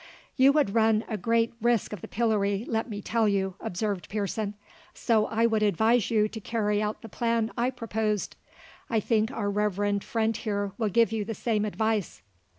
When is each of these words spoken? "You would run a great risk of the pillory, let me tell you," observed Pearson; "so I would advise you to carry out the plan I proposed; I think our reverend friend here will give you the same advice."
"You 0.35 0.51
would 0.53 0.73
run 0.73 1.05
a 1.07 1.15
great 1.15 1.53
risk 1.61 1.93
of 1.93 2.01
the 2.01 2.07
pillory, 2.07 2.65
let 2.67 2.89
me 2.89 3.03
tell 3.03 3.29
you," 3.29 3.53
observed 3.59 4.09
Pearson; 4.09 4.55
"so 4.95 5.27
I 5.27 5.45
would 5.45 5.61
advise 5.61 6.09
you 6.09 6.27
to 6.27 6.39
carry 6.39 6.81
out 6.81 7.03
the 7.03 7.07
plan 7.07 7.51
I 7.55 7.69
proposed; 7.69 8.35
I 8.89 8.99
think 8.99 9.29
our 9.29 9.51
reverend 9.51 10.03
friend 10.03 10.35
here 10.35 10.71
will 10.79 10.89
give 10.89 11.11
you 11.11 11.23
the 11.23 11.35
same 11.35 11.65
advice." 11.65 12.23